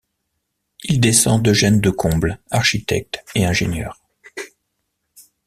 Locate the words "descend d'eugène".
0.99-1.79